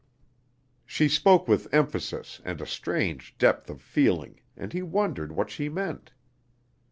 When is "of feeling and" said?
3.69-4.73